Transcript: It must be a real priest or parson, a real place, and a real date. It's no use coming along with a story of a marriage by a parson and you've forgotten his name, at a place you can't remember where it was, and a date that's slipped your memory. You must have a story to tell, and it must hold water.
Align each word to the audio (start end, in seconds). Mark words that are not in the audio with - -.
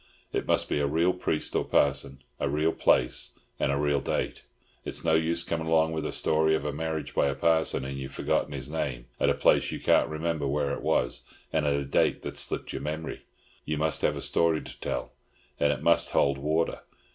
It 0.33 0.47
must 0.47 0.67
be 0.67 0.79
a 0.79 0.87
real 0.87 1.13
priest 1.13 1.55
or 1.55 1.63
parson, 1.63 2.23
a 2.39 2.49
real 2.49 2.71
place, 2.71 3.37
and 3.59 3.71
a 3.71 3.77
real 3.77 3.99
date. 4.01 4.41
It's 4.83 5.03
no 5.03 5.13
use 5.13 5.43
coming 5.43 5.67
along 5.67 5.91
with 5.91 6.07
a 6.07 6.11
story 6.11 6.55
of 6.55 6.65
a 6.65 6.73
marriage 6.73 7.13
by 7.13 7.27
a 7.27 7.35
parson 7.35 7.85
and 7.85 7.99
you've 7.99 8.11
forgotten 8.11 8.51
his 8.51 8.67
name, 8.67 9.05
at 9.19 9.29
a 9.29 9.35
place 9.35 9.71
you 9.71 9.79
can't 9.79 10.09
remember 10.09 10.47
where 10.47 10.71
it 10.73 10.81
was, 10.81 11.21
and 11.53 11.67
a 11.67 11.85
date 11.85 12.23
that's 12.23 12.39
slipped 12.41 12.73
your 12.73 12.81
memory. 12.81 13.25
You 13.63 13.77
must 13.77 14.01
have 14.01 14.17
a 14.17 14.21
story 14.21 14.63
to 14.63 14.79
tell, 14.81 15.11
and 15.59 15.71
it 15.71 15.83
must 15.83 16.09
hold 16.09 16.39
water. 16.39 16.79